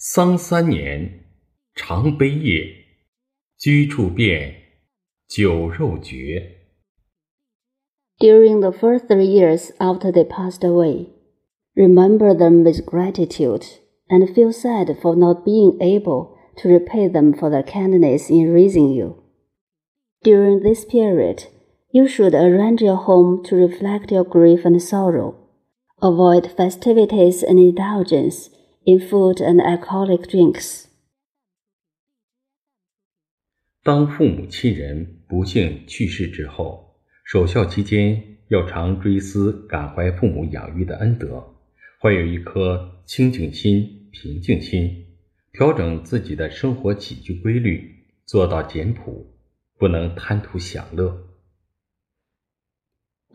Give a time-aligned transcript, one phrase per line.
[0.00, 1.24] 丧三年，
[1.74, 2.66] 常悲夜，
[3.58, 4.54] 居处变，
[5.26, 6.52] 酒肉绝。
[8.18, 11.08] During the first three years after they passed away,
[11.74, 13.64] remember them with gratitude
[14.08, 18.92] and feel sad for not being able to repay them for their kindness in raising
[18.92, 19.22] you.
[20.22, 21.44] During this period,
[21.92, 25.34] you should arrange your home to reflect your grief and sorrow.
[26.02, 28.50] Avoid festivities and indulgence
[28.84, 30.86] in food and alcoholic drinks.
[33.82, 41.54] 当父母亲人不幸去世之后，守孝期间要常追思感怀父母养育的恩德，
[42.00, 45.06] 怀有一颗清净心、平静心，
[45.52, 49.26] 调整自己的生活起居规律，做到简朴，
[49.78, 51.22] 不能贪图享乐。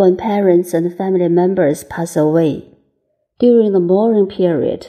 [0.00, 2.64] when parents and family members pass away.
[3.38, 4.88] During the mourning period,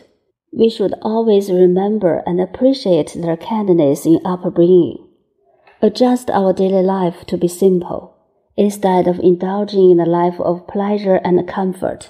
[0.52, 5.08] we should always remember and appreciate their kindness in upbringing.
[5.82, 8.12] Adjust our daily life to be simple,
[8.56, 12.10] instead of indulging in a life of pleasure and comfort.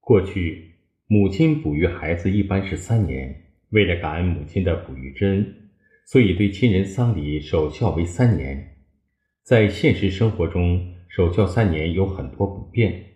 [0.00, 0.76] 过去，
[1.08, 3.42] 母亲哺育孩子一般是三年。
[3.70, 5.54] 为了感恩母亲的哺育之恩，
[6.06, 8.76] 所以对亲人丧礼守孝为三年。
[9.42, 13.09] 在现实生活中，守孝三年有很多不便，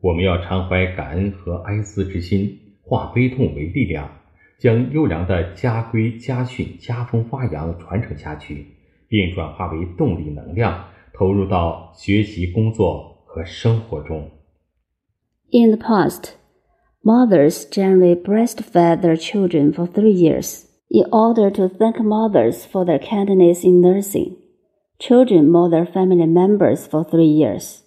[0.00, 4.10] 我们要常怀感恩和哀思之心，化悲痛为力量，
[4.58, 8.66] 将优良的家规家训家风发扬传承下去，
[9.08, 14.30] 并转化为动力能量，投入到学习、工作和生活中。
[15.50, 16.32] In the past,
[17.04, 22.98] mothers generally breastfed their children for three years in order to thank mothers for their
[22.98, 24.36] kindness in nursing.
[24.98, 27.82] Children mourn their family members for three years.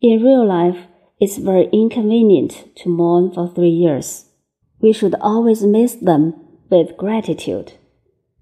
[0.00, 0.78] In real life,
[1.20, 4.26] it's very inconvenient to mourn for three years.
[4.80, 6.34] We should always miss them
[6.68, 7.74] with gratitude,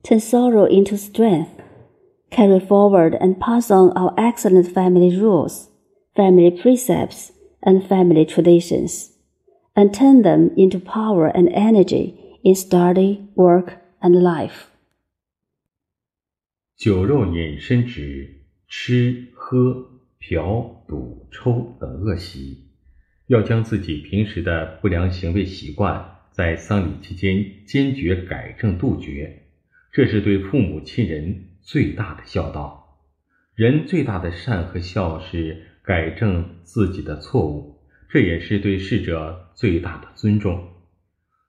[0.02, 1.50] turn sorrow into strength,
[2.30, 5.68] carry forward and pass on our excellent family rules,
[6.16, 9.12] family precepts, and family traditions,
[9.76, 14.68] and turn them into power and energy in study, work, and life.
[16.76, 19.86] 酒肉引申指吃喝
[20.18, 22.63] 嫖赌抽等恶习，
[23.27, 29.43] 要将自己平时的不良行为习惯在丧礼期间坚决改正杜绝，
[29.91, 32.99] 这是对父母亲人最大的孝道。
[33.55, 40.61] 人最大的善和孝是改正自己的错误，这也是对逝者最大的尊重。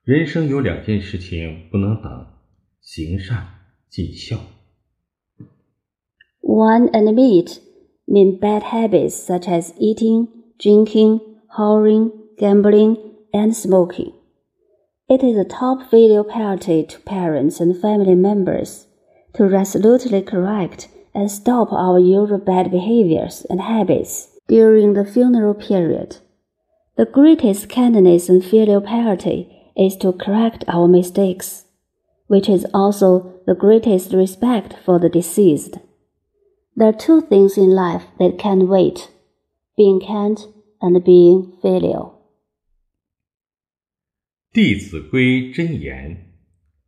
[0.03, 2.27] 人生有两件事情不能等：
[2.79, 3.45] 行善
[3.89, 4.37] 尽孝。
[6.41, 7.59] One and meat
[8.07, 11.19] mean bad habits such as eating, drinking,
[11.57, 14.13] whoring, gambling, and smoking.
[15.09, 18.87] It is a top filial piety to parents and family members
[19.33, 26.17] to resolutely correct and stop our usual bad behaviors and habits during the funeral period.
[26.95, 31.65] The greatest kindness and filial piety is to correct our mistakes,
[32.27, 35.77] which is also the greatest respect for the deceased.
[36.75, 39.09] There are two things in life that can wait
[39.75, 40.39] being kind
[40.80, 42.12] and being filial.
[44.52, 46.34] 弟子规真言：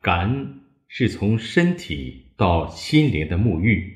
[0.01, 3.95] 感恩是从身体到心灵的沐浴。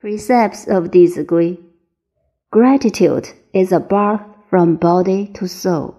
[0.00, 1.58] Precepts of 弟子规：
[2.50, 5.94] Gratitude is a bath from body to soul.